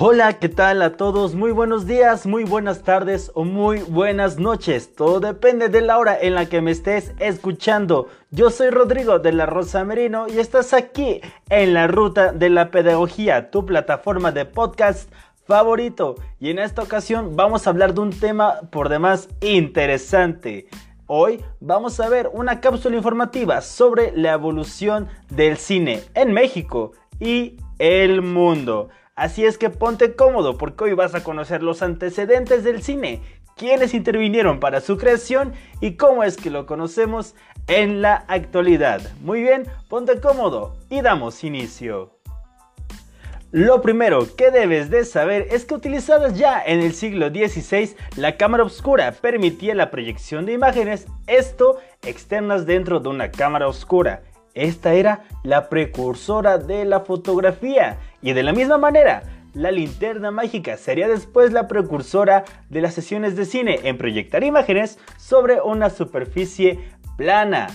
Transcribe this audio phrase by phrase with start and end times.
[0.00, 1.34] Hola, ¿qué tal a todos?
[1.34, 4.94] Muy buenos días, muy buenas tardes o muy buenas noches.
[4.94, 8.06] Todo depende de la hora en la que me estés escuchando.
[8.30, 12.70] Yo soy Rodrigo de la Rosa Merino y estás aquí en la ruta de la
[12.70, 15.12] pedagogía, tu plataforma de podcast
[15.48, 16.14] favorito.
[16.38, 20.68] Y en esta ocasión vamos a hablar de un tema por demás interesante.
[21.08, 27.56] Hoy vamos a ver una cápsula informativa sobre la evolución del cine en México y
[27.80, 28.90] el mundo.
[29.18, 33.20] Así es que ponte cómodo porque hoy vas a conocer los antecedentes del cine,
[33.56, 37.34] quiénes intervinieron para su creación y cómo es que lo conocemos
[37.66, 39.00] en la actualidad.
[39.20, 42.12] Muy bien, ponte cómodo y damos inicio.
[43.50, 48.36] Lo primero que debes de saber es que utilizadas ya en el siglo XVI, la
[48.36, 54.22] cámara oscura permitía la proyección de imágenes, esto externas dentro de una cámara oscura.
[54.58, 59.22] Esta era la precursora de la fotografía y de la misma manera,
[59.54, 64.98] la linterna mágica sería después la precursora de las sesiones de cine en proyectar imágenes
[65.16, 66.80] sobre una superficie
[67.16, 67.68] plana.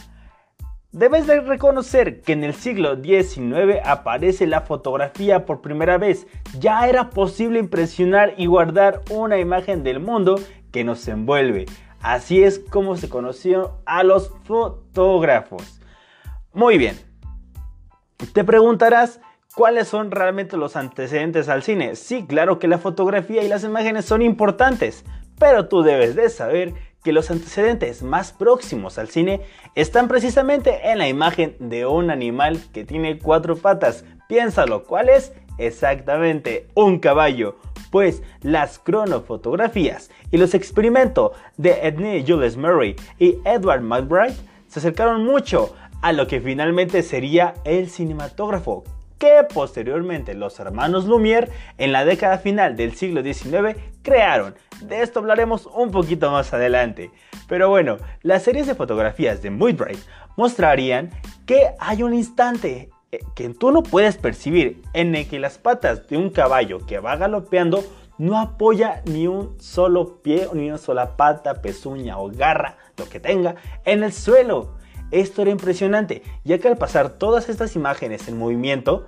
[0.91, 6.27] Debes de reconocer que en el siglo XIX aparece la fotografía por primera vez.
[6.59, 10.35] Ya era posible impresionar y guardar una imagen del mundo
[10.71, 11.65] que nos envuelve.
[12.01, 15.79] Así es como se conoció a los fotógrafos.
[16.53, 16.99] Muy bien.
[18.33, 19.19] Te preguntarás
[19.55, 21.95] cuáles son realmente los antecedentes al cine.
[21.95, 25.03] Sí, claro que la fotografía y las imágenes son importantes,
[25.39, 29.41] pero tú debes de saber que los antecedentes más próximos al cine
[29.73, 34.05] están precisamente en la imagen de un animal que tiene cuatro patas.
[34.29, 35.33] Piénsalo, ¿cuál es?
[35.57, 37.57] Exactamente, un caballo.
[37.91, 44.35] Pues las cronofotografías y los experimentos de Edney Jules Murray y Edward McBride
[44.67, 48.83] se acercaron mucho a lo que finalmente sería el cinematógrafo,
[49.17, 54.53] que posteriormente los hermanos Lumière en la década final del siglo XIX crearon.
[54.81, 57.09] De esto hablaremos un poquito más adelante.
[57.47, 60.05] Pero bueno, las series de fotografías de Muybridge
[60.35, 61.09] mostrarían
[61.45, 66.05] que hay un instante eh, que tú no puedes percibir en el que las patas
[66.09, 67.81] de un caballo que va galopeando
[68.17, 73.21] no apoya ni un solo pie ni una sola pata, pezuña o garra, lo que
[73.21, 73.55] tenga,
[73.85, 74.82] en el suelo.
[75.13, 79.05] Esto era impresionante, ya que al pasar todas estas imágenes en movimiento,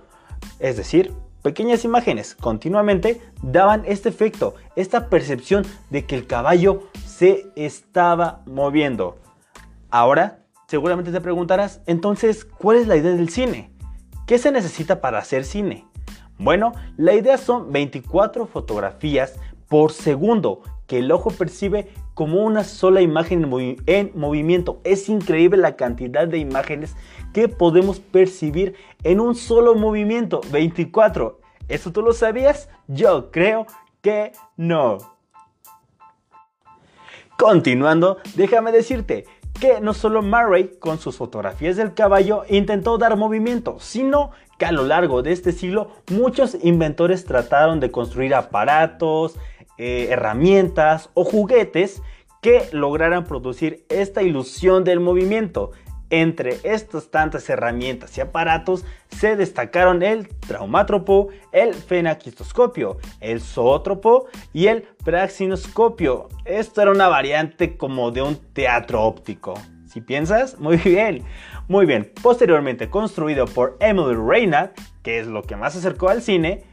[0.59, 1.11] es decir,
[1.41, 9.17] pequeñas imágenes continuamente, daban este efecto, esta percepción de que el caballo se estaba moviendo.
[9.89, 13.71] Ahora, seguramente te preguntarás, entonces, ¿cuál es la idea del cine?
[14.27, 15.87] ¿Qué se necesita para hacer cine?
[16.37, 23.01] Bueno, la idea son 24 fotografías por segundo que el ojo percibe como una sola
[23.01, 23.47] imagen
[23.85, 24.79] en, movimiento.
[24.83, 26.95] Es increíble la cantidad de imágenes
[27.33, 30.41] que podemos percibir en un solo movimiento.
[30.51, 31.39] 24.
[31.67, 32.69] ¿Eso tú lo sabías?
[32.87, 33.67] Yo creo
[34.01, 34.97] que no.
[37.37, 39.25] Continuando, déjame decirte
[39.59, 44.71] que no solo Murray con sus fotografías del caballo intentó dar movimiento, sino que a
[44.71, 49.35] lo largo de este siglo muchos inventores trataron de construir aparatos,
[49.77, 52.01] eh, herramientas o juguetes
[52.41, 55.71] que lograran producir esta ilusión del movimiento.
[56.11, 64.67] Entre estas tantas herramientas y aparatos se destacaron el traumátropo, el fenaquistoscopio, el zoótropo y
[64.67, 66.29] el praxinoscopio.
[66.45, 69.55] Esto era una variante como de un teatro óptico.
[69.87, 71.23] Si piensas, muy bien,
[71.67, 72.11] muy bien.
[72.21, 76.63] Posteriormente construido por Emily Reina, que es lo que más se acercó al cine,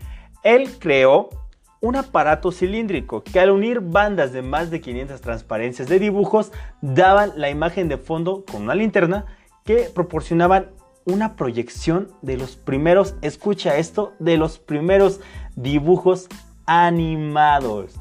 [0.44, 1.30] él creó
[1.82, 7.32] un aparato cilíndrico que al unir bandas de más de 500 transparencias de dibujos daban
[7.36, 9.26] la imagen de fondo con una linterna
[9.64, 10.70] que proporcionaban
[11.04, 15.20] una proyección de los primeros, escucha esto, de los primeros
[15.56, 16.28] dibujos
[16.66, 17.94] animados.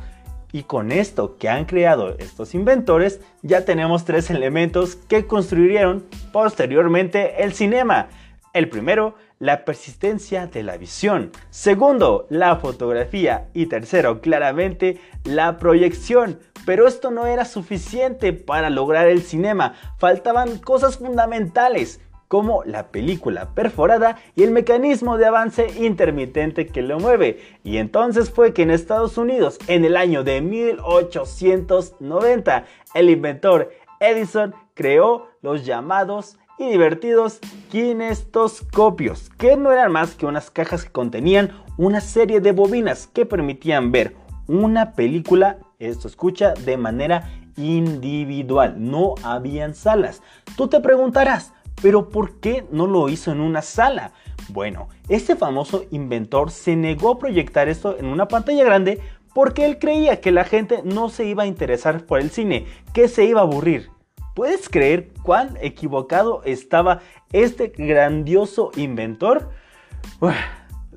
[0.51, 7.43] Y con esto que han creado estos inventores, ya tenemos tres elementos que construyeron posteriormente
[7.43, 8.09] el cinema.
[8.53, 11.31] El primero, la persistencia de la visión.
[11.49, 13.49] Segundo, la fotografía.
[13.53, 16.39] Y tercero, claramente, la proyección.
[16.63, 19.73] Pero esto no era suficiente para lograr el cinema.
[19.97, 26.99] Faltaban cosas fundamentales como la película perforada y el mecanismo de avance intermitente que lo
[26.99, 27.41] mueve.
[27.63, 34.53] Y entonces fue que en Estados Unidos, en el año de 1890, el inventor Edison
[34.75, 37.39] creó los llamados y divertidos
[37.71, 43.25] kinestoscopios, que no eran más que unas cajas que contenían una serie de bobinas que
[43.25, 44.15] permitían ver
[44.47, 48.75] una película, esto escucha, de manera individual.
[48.77, 50.21] No habían salas.
[50.55, 54.11] Tú te preguntarás, pero ¿por qué no lo hizo en una sala?
[54.49, 58.99] Bueno, este famoso inventor se negó a proyectar esto en una pantalla grande
[59.33, 63.07] porque él creía que la gente no se iba a interesar por el cine, que
[63.07, 63.89] se iba a aburrir.
[64.33, 67.01] ¿Puedes creer cuán equivocado estaba
[67.31, 69.49] este grandioso inventor?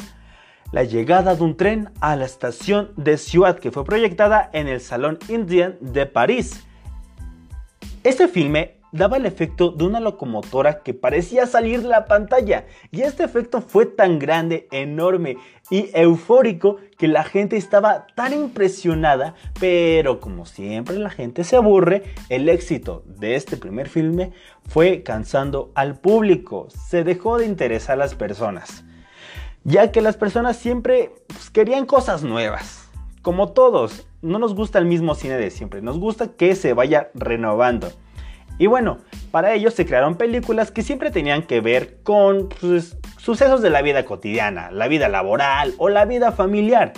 [0.73, 4.81] la llegada de un tren a la estación de Ciudad que fue proyectada en el
[4.81, 6.65] Salón Indian de París.
[8.03, 13.03] Este filme daba el efecto de una locomotora que parecía salir de la pantalla y
[13.03, 15.37] este efecto fue tan grande, enorme
[15.71, 22.03] y eufórico que la gente estaba tan impresionada, pero como siempre la gente se aburre,
[22.31, 24.33] el éxito de este primer filme
[24.69, 28.85] fue cansando al público, se dejó de interesar a las personas
[29.65, 32.89] ya que las personas siempre pues, querían cosas nuevas.
[33.23, 37.11] Como todos, no nos gusta el mismo cine de siempre, nos gusta que se vaya
[37.15, 37.93] renovando.
[38.59, 38.99] Y bueno,
[39.31, 43.83] para ello se crearon películas que siempre tenían que ver con pues, sucesos de la
[43.83, 46.93] vida cotidiana, la vida laboral o la vida familiar.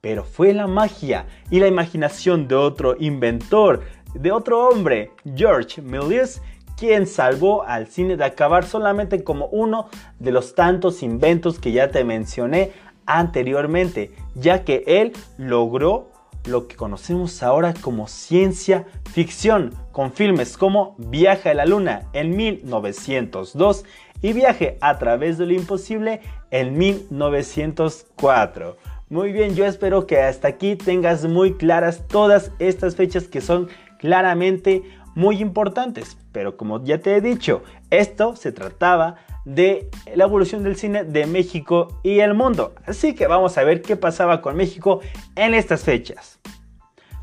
[0.00, 3.82] Pero fue la magia y la imaginación de otro inventor,
[4.14, 6.40] de otro hombre, George Méliès,
[6.76, 9.88] quien salvó al cine de acabar solamente como uno
[10.18, 12.72] de los tantos inventos que ya te mencioné
[13.06, 16.10] anteriormente, ya que él logró
[16.46, 22.36] lo que conocemos ahora como ciencia ficción, con filmes como Viaje a la Luna en
[22.36, 23.84] 1902
[24.22, 26.20] y Viaje a través de lo imposible
[26.50, 28.76] en 1904.
[29.08, 33.68] Muy bien, yo espero que hasta aquí tengas muy claras todas estas fechas que son
[33.98, 34.82] claramente
[35.16, 36.16] muy importantes.
[36.30, 41.26] Pero como ya te he dicho, esto se trataba de la evolución del cine de
[41.26, 42.74] México y el mundo.
[42.86, 45.00] Así que vamos a ver qué pasaba con México
[45.34, 46.38] en estas fechas.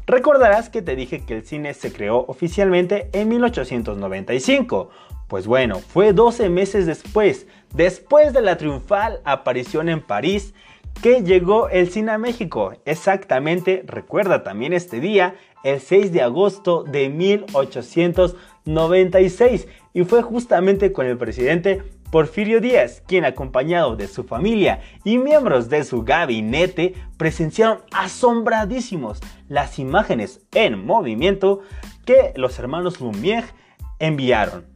[0.06, 4.90] Recordarás que te dije que el cine se creó oficialmente en 1895.
[5.28, 10.54] Pues bueno, fue 12 meses después, después de la triunfal aparición en París,
[11.02, 12.74] que llegó el cine a México.
[12.86, 21.06] Exactamente, recuerda también este día, el 6 de agosto de 1896 y fue justamente con
[21.06, 27.80] el presidente Porfirio Díaz, quien acompañado de su familia y miembros de su gabinete presenciaron
[27.92, 29.20] asombradísimos
[29.50, 31.62] las imágenes en movimiento
[32.06, 33.48] que los hermanos Lumière
[33.98, 34.68] enviaron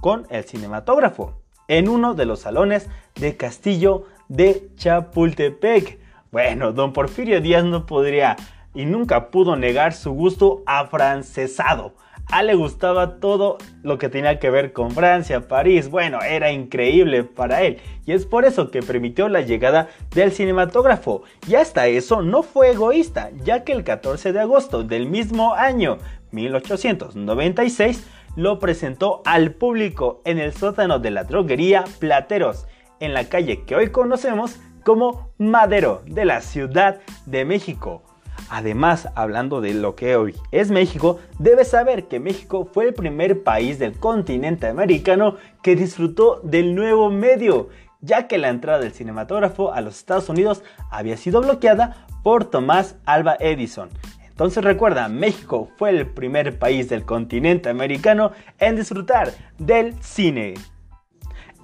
[0.00, 5.98] con el cinematógrafo en uno de los salones de Castillo de Chapultepec.
[6.30, 8.36] Bueno, don Porfirio Díaz no podría
[8.74, 11.94] y nunca pudo negar su gusto afrancesado.
[12.30, 17.22] A le gustaba todo lo que tenía que ver con Francia, París, bueno, era increíble
[17.22, 21.22] para él y es por eso que permitió la llegada del cinematógrafo.
[21.46, 25.98] Y hasta eso no fue egoísta, ya que el 14 de agosto del mismo año,
[26.32, 32.66] 1896, lo presentó al público en el sótano de la droguería Plateros,
[33.00, 38.02] en la calle que hoy conocemos como Madero de la Ciudad de México.
[38.50, 43.42] Además, hablando de lo que hoy es México, debes saber que México fue el primer
[43.42, 47.70] país del continente americano que disfrutó del nuevo medio,
[48.00, 52.96] ya que la entrada del cinematógrafo a los Estados Unidos había sido bloqueada por Tomás
[53.06, 53.88] Alba Edison.
[54.28, 60.54] Entonces recuerda, México fue el primer país del continente americano en disfrutar del cine.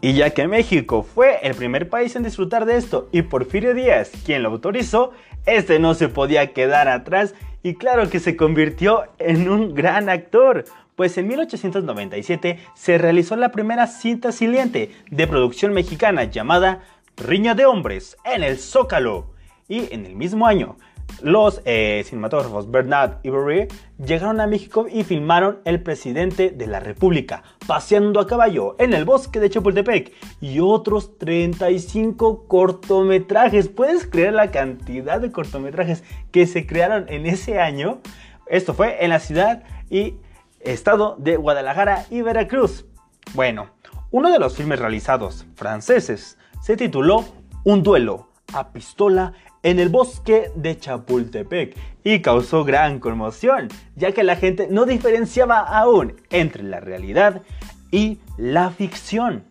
[0.03, 4.11] Y ya que México fue el primer país en disfrutar de esto y Porfirio Díaz
[4.25, 5.13] quien lo autorizó,
[5.45, 10.65] este no se podía quedar atrás y claro que se convirtió en un gran actor.
[10.97, 16.81] Pues en 1897 se realizó la primera cinta siliente de producción mexicana llamada
[17.17, 19.31] Riña de Hombres en el Zócalo.
[19.69, 20.77] Y en el mismo año
[21.23, 23.69] los eh, cinematógrafos Bernard y Barry
[24.05, 29.05] llegaron a México y filmaron El presidente de la República, paseando a caballo en el
[29.05, 33.69] bosque de Chapultepec y otros 35 cortometrajes.
[33.69, 38.01] ¿Puedes creer la cantidad de cortometrajes que se crearon en ese año?
[38.47, 40.15] Esto fue en la ciudad y
[40.61, 42.87] estado de Guadalajara y Veracruz.
[43.35, 43.71] Bueno,
[44.11, 47.25] uno de los filmes realizados franceses se tituló
[47.65, 54.25] Un duelo a pistola en el bosque de Chapultepec y causó gran conmoción, ya que
[54.25, 57.43] la gente no diferenciaba aún entre la realidad
[57.91, 59.45] y la ficción.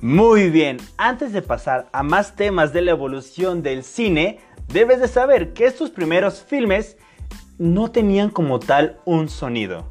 [0.00, 5.08] Muy bien, antes de pasar a más temas de la evolución del cine, debes de
[5.08, 6.96] saber que estos primeros filmes
[7.58, 9.88] no tenían como tal un sonido.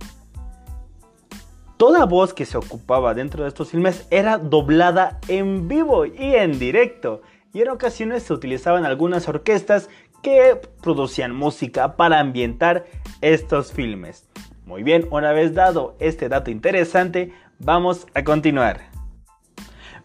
[1.77, 6.57] Toda voz que se ocupaba dentro de estos filmes era doblada en vivo y en
[6.57, 7.21] directo,
[7.55, 9.89] y en ocasiones se utilizaban algunas orquestas
[10.21, 12.85] que producían música para ambientar
[13.21, 14.27] estos filmes.
[14.65, 18.81] Muy bien, una vez dado este dato interesante, vamos a continuar.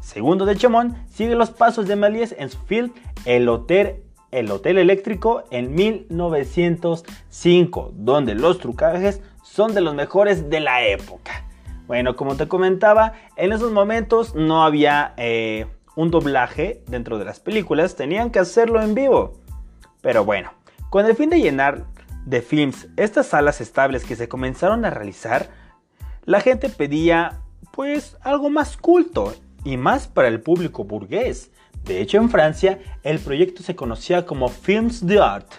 [0.00, 2.92] Segundo de Chomón sigue los pasos de Méliès en su film
[3.24, 4.04] El Hotel
[4.34, 11.44] el Hotel Eléctrico en 1905, donde los trucajes son de los mejores de la época.
[11.86, 17.38] Bueno, como te comentaba, en esos momentos no había eh, un doblaje dentro de las
[17.38, 19.43] películas, tenían que hacerlo en vivo.
[20.04, 20.52] Pero bueno,
[20.90, 21.86] con el fin de llenar
[22.26, 25.48] de films estas salas estables que se comenzaron a realizar,
[26.26, 27.40] la gente pedía
[27.72, 29.34] pues algo más culto
[29.64, 31.50] y más para el público burgués.
[31.84, 35.50] De hecho, en Francia, el proyecto se conocía como Films d'Art,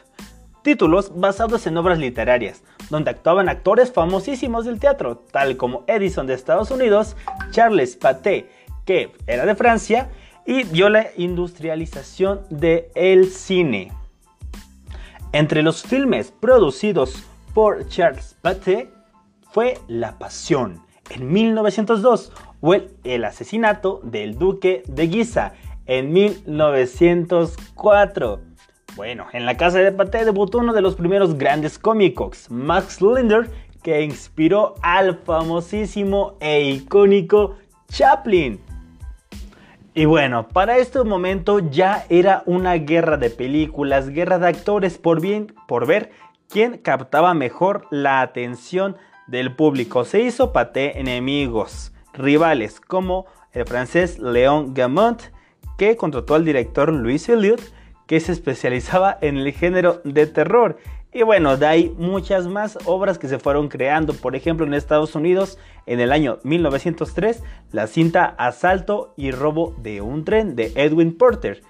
[0.61, 2.61] títulos basados en obras literarias,
[2.91, 7.15] donde actuaban actores famosísimos del teatro, tal como Edison de Estados Unidos,
[7.49, 8.47] Charles Pathé,
[8.85, 10.11] que era de Francia,
[10.45, 13.91] y dio la industrialización del el cine.
[15.35, 18.89] Entre los filmes producidos por Charles Pathé
[19.51, 22.73] fue La Pasión en 1902 o
[23.03, 25.51] El asesinato del duque de Guisa
[25.87, 28.39] en 1904.
[28.95, 33.49] Bueno, en la casa de Paté debutó uno de los primeros grandes cómicos, Max Linder,
[33.83, 37.57] que inspiró al famosísimo e icónico
[37.89, 38.61] Chaplin.
[39.97, 45.21] Y bueno, para este momento ya era una guerra de películas, guerra de actores por,
[45.21, 46.11] bien, por ver
[46.49, 48.97] quién captaba mejor la atención
[49.27, 50.03] del público.
[50.03, 55.21] Se hizo Paté enemigos, rivales como el francés Léon Gamont
[55.77, 57.61] que contrató al director Louis Elliott,
[58.05, 60.77] que se especializaba en el género de terror.
[61.15, 64.13] Y bueno, de ahí muchas más obras que se fueron creando.
[64.13, 67.41] Por ejemplo, en Estados Unidos, en el año 1903,
[67.71, 71.61] la cinta Asalto y Robo de un tren de Edwin Porter.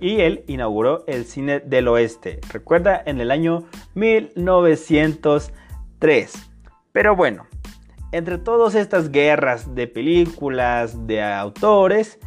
[0.00, 2.40] Y él inauguró el cine del oeste.
[2.50, 6.32] Recuerda, en el año 1903.
[6.92, 7.46] Pero bueno,
[8.10, 12.18] entre todas estas guerras de películas, de autores,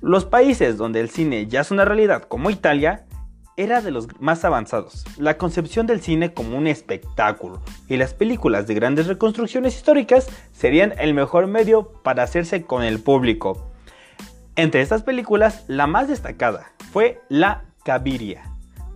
[0.00, 3.06] los países donde el cine ya es una realidad, como Italia,
[3.62, 5.04] era de los más avanzados.
[5.16, 10.94] La concepción del cine como un espectáculo y las películas de grandes reconstrucciones históricas serían
[10.98, 13.70] el mejor medio para hacerse con el público.
[14.56, 18.42] Entre estas películas, la más destacada fue La Caviria,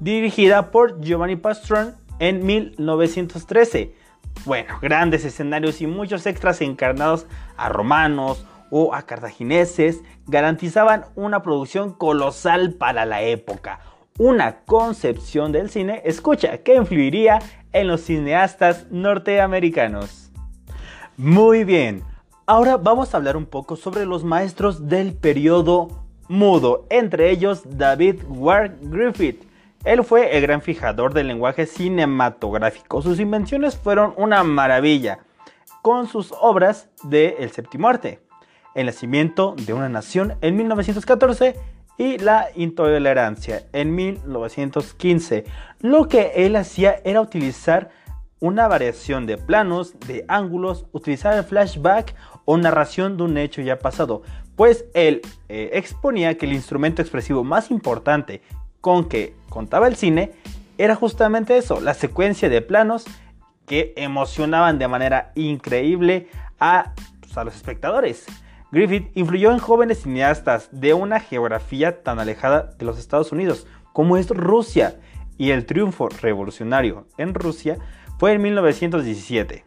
[0.00, 3.94] dirigida por Giovanni Pastrón en 1913.
[4.44, 11.92] Bueno, grandes escenarios y muchos extras encarnados a romanos, o a cartagineses garantizaban una producción
[11.92, 13.80] colosal para la época,
[14.18, 17.38] una concepción del cine, escucha, que influiría
[17.72, 20.30] en los cineastas norteamericanos.
[21.16, 22.02] Muy bien,
[22.46, 25.88] ahora vamos a hablar un poco sobre los maestros del periodo
[26.28, 29.42] mudo, entre ellos David Ward Griffith.
[29.84, 33.02] Él fue el gran fijador del lenguaje cinematográfico.
[33.02, 35.20] Sus invenciones fueron una maravilla
[35.82, 38.20] con sus obras de El séptimo arte.
[38.74, 41.54] El nacimiento de una nación en 1914
[41.98, 45.44] y la intolerancia en 1915.
[45.80, 47.90] Lo que él hacía era utilizar
[48.40, 53.78] una variación de planos, de ángulos, utilizar el flashback o narración de un hecho ya
[53.78, 54.22] pasado,
[54.56, 58.42] pues él eh, exponía que el instrumento expresivo más importante
[58.80, 60.32] con que contaba el cine
[60.78, 63.04] era justamente eso, la secuencia de planos
[63.66, 66.28] que emocionaban de manera increíble
[66.60, 68.26] a, pues, a los espectadores.
[68.72, 74.16] Griffith influyó en jóvenes cineastas de una geografía tan alejada de los Estados Unidos como
[74.16, 75.00] es Rusia,
[75.38, 77.78] y el triunfo revolucionario en Rusia
[78.18, 79.64] fue en 1917.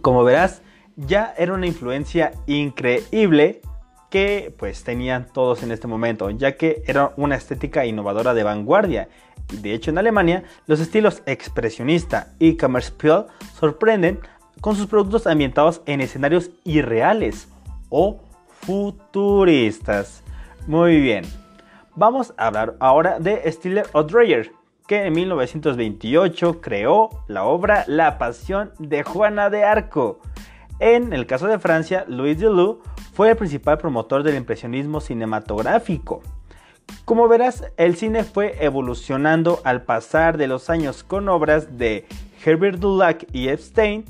[0.00, 0.62] Como verás,
[0.96, 3.60] ya era una influencia increíble
[4.08, 9.08] que pues tenían todos en este momento, ya que era una estética innovadora de vanguardia
[9.52, 13.24] de hecho en Alemania, los estilos expresionista y Kammerspiel
[13.58, 14.20] sorprenden
[14.60, 17.48] con sus productos ambientados en escenarios irreales
[17.90, 20.22] o futuristas.
[20.66, 21.24] Muy bien,
[21.94, 24.52] vamos a hablar ahora de Stiller O'Dreyer,
[24.86, 30.20] que en 1928 creó la obra La Pasión de Juana de Arco.
[30.78, 32.82] En el caso de Francia, Louis Duluth
[33.12, 36.22] fue el principal promotor del impresionismo cinematográfico.
[37.04, 42.06] Como verás, el cine fue evolucionando al pasar de los años con obras de
[42.44, 44.04] Herbert Dulac y Epstein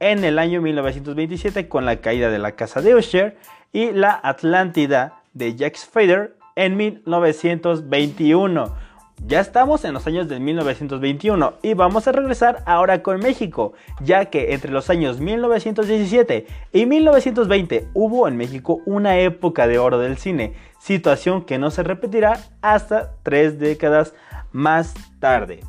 [0.00, 3.36] en el año 1927 con la caída de la casa de Usher
[3.72, 8.74] y la Atlántida de Jacques Fader en 1921.
[9.24, 14.26] Ya estamos en los años de 1921 y vamos a regresar ahora con México, ya
[14.26, 20.18] que entre los años 1917 y 1920 hubo en México una época de oro del
[20.18, 24.14] cine, situación que no se repetirá hasta tres décadas
[24.52, 25.60] más tarde.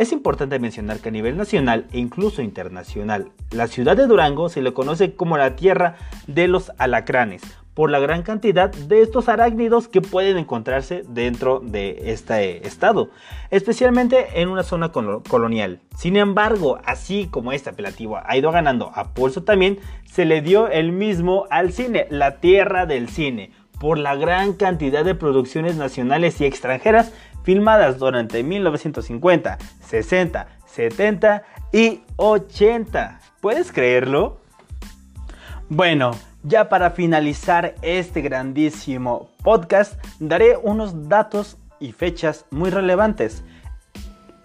[0.00, 4.62] Es importante mencionar que a nivel nacional e incluso internacional, la ciudad de Durango se
[4.62, 7.42] le conoce como la tierra de los alacranes,
[7.74, 13.10] por la gran cantidad de estos arácnidos que pueden encontrarse dentro de este estado,
[13.50, 15.82] especialmente en una zona colonial.
[15.98, 20.68] Sin embargo, así como este apelativo ha ido ganando a pulso también, se le dio
[20.68, 26.38] el mismo al cine, la tierra del cine, por la gran cantidad de producciones nacionales
[26.40, 31.42] y extranjeras filmadas durante 1950, 60, 70
[31.72, 33.20] y 80.
[33.40, 34.40] ¿Puedes creerlo?
[35.68, 43.44] Bueno, ya para finalizar este grandísimo podcast, daré unos datos y fechas muy relevantes.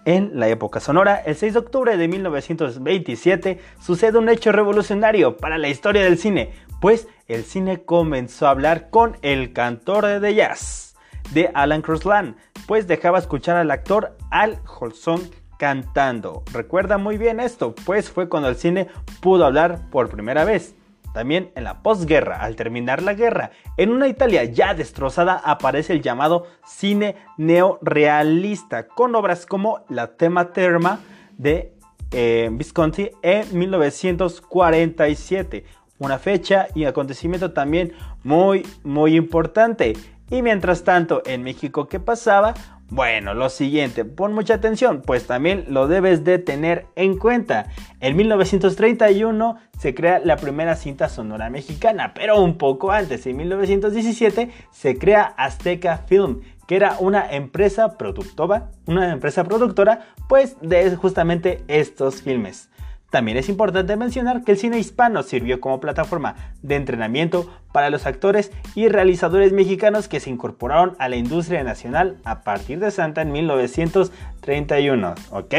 [0.04, 5.58] En la época sonora, el 6 de octubre de 1927, sucede un hecho revolucionario para
[5.58, 10.94] la historia del cine, pues el cine comenzó a hablar con El cantor de jazz
[11.32, 12.36] de Alan Crosland,
[12.66, 15.22] pues dejaba escuchar al actor Al Holson
[15.58, 16.42] cantando.
[16.52, 18.86] Recuerda muy bien esto, pues fue cuando el cine
[19.20, 20.76] pudo hablar por primera vez.
[21.14, 26.02] También en la posguerra, al terminar la guerra, en una Italia ya destrozada aparece el
[26.02, 31.00] llamado cine neorealista, con obras como La Tema Terma
[31.38, 31.72] de
[32.10, 35.64] eh, Visconti en 1947.
[35.98, 39.94] Una fecha y acontecimiento también muy, muy importante.
[40.30, 42.54] Y mientras tanto, en México, ¿qué pasaba?
[42.88, 47.66] Bueno, lo siguiente, pon mucha atención, pues también lo debes de tener en cuenta.
[47.98, 54.50] En 1931 se crea la primera cinta sonora mexicana, pero un poco antes, en 1917,
[54.70, 61.64] se crea Azteca Film, que era una empresa productora, una empresa productora, pues de justamente
[61.66, 62.70] estos filmes.
[63.16, 68.04] También es importante mencionar que el cine hispano sirvió como plataforma de entrenamiento para los
[68.04, 73.22] actores y realizadores mexicanos que se incorporaron a la industria nacional a partir de Santa
[73.22, 75.54] en 1931, ¿ok?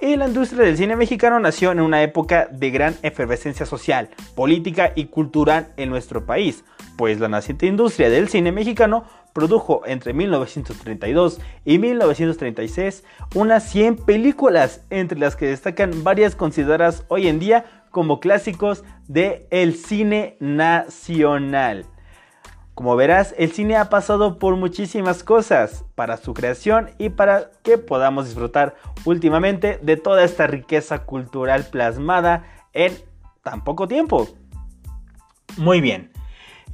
[0.00, 4.92] Y la industria del cine mexicano nació en una época de gran efervescencia social, política
[4.94, 6.64] y cultural en nuestro país,
[6.96, 9.04] pues la naciente industria del cine mexicano
[9.36, 17.28] produjo entre 1932 y 1936 unas 100 películas, entre las que destacan varias consideradas hoy
[17.28, 21.84] en día como clásicos del el cine nacional.
[22.72, 27.76] Como verás, el cine ha pasado por muchísimas cosas para su creación y para que
[27.76, 32.94] podamos disfrutar últimamente de toda esta riqueza cultural plasmada en
[33.42, 34.28] tan poco tiempo.
[35.58, 36.10] Muy bien,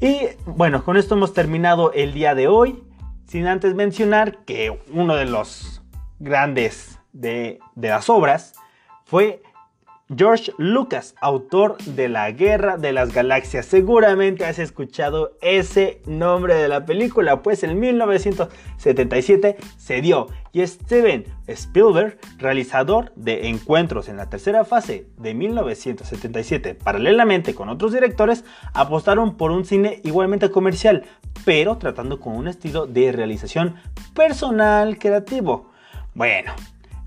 [0.03, 2.83] y bueno, con esto hemos terminado el día de hoy.
[3.29, 5.81] Sin antes mencionar que uno de los
[6.19, 8.55] grandes de, de las obras
[9.05, 9.45] fue
[10.17, 13.67] George Lucas, autor de La Guerra de las Galaxias.
[13.67, 21.25] Seguramente has escuchado ese nombre de la película, pues en 1977 se dio y Steven
[21.47, 28.45] Spielberg, realizador de Encuentros en la tercera fase de 1977, paralelamente con otros directores,
[28.75, 31.05] apostaron por un cine igualmente comercial,
[31.45, 33.77] pero tratando con un estilo de realización
[34.15, 35.71] personal creativo.
[36.15, 36.53] Bueno,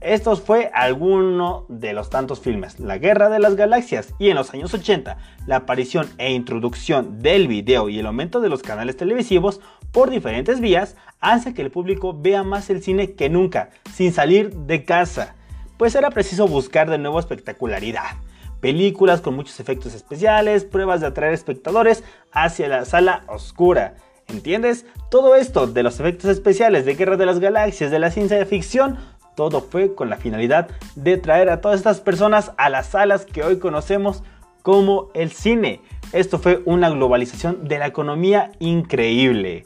[0.05, 2.79] estos fue alguno de los tantos filmes.
[2.79, 7.47] La Guerra de las Galaxias y en los años 80, la aparición e introducción del
[7.47, 12.15] video y el aumento de los canales televisivos por diferentes vías hace que el público
[12.15, 15.35] vea más el cine que nunca, sin salir de casa,
[15.77, 18.17] pues era preciso buscar de nuevo espectacularidad.
[18.61, 23.95] Películas con muchos efectos especiales, pruebas de atraer espectadores hacia la sala oscura.
[24.27, 24.85] ¿Entiendes?
[25.09, 28.97] Todo esto de los efectos especiales de Guerra de las Galaxias, de la ciencia ficción,
[29.35, 33.43] todo fue con la finalidad de traer a todas estas personas a las salas que
[33.43, 34.23] hoy conocemos
[34.61, 35.81] como el cine.
[36.11, 39.65] Esto fue una globalización de la economía increíble.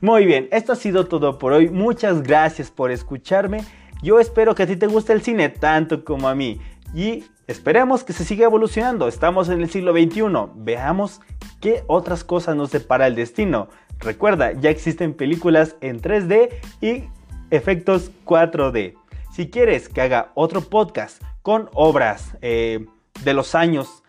[0.00, 1.70] Muy bien, esto ha sido todo por hoy.
[1.70, 3.64] Muchas gracias por escucharme.
[4.00, 6.60] Yo espero que a ti te guste el cine tanto como a mí.
[6.94, 9.08] Y esperemos que se siga evolucionando.
[9.08, 10.22] Estamos en el siglo XXI.
[10.54, 11.20] Veamos
[11.60, 13.68] qué otras cosas nos depara el destino.
[13.98, 17.08] Recuerda, ya existen películas en 3D y
[17.50, 18.94] efectos 4D.
[19.32, 22.86] Si quieres que haga otro podcast con obras eh,
[23.22, 24.02] de los años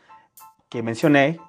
[0.70, 1.40] que mencioné,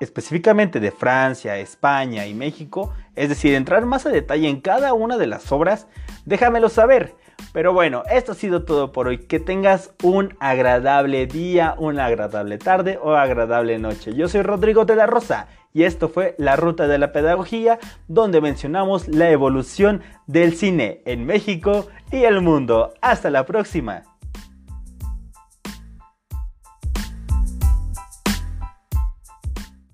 [0.00, 5.18] específicamente de Francia, España y México, es decir, entrar más a detalle en cada una
[5.18, 5.86] de las obras,
[6.24, 7.16] déjamelo saber.
[7.52, 9.18] Pero bueno, esto ha sido todo por hoy.
[9.18, 14.14] Que tengas un agradable día, una agradable tarde o agradable noche.
[14.14, 17.78] Yo soy Rodrigo de la Rosa y esto fue La Ruta de la Pedagogía,
[18.08, 22.94] donde mencionamos la evolución del cine en México y el mundo.
[23.00, 24.04] Hasta la próxima.